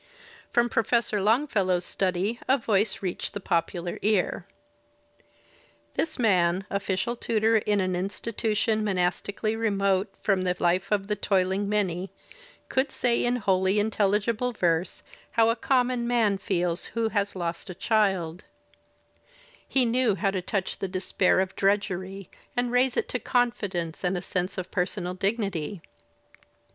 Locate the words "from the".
10.23-10.55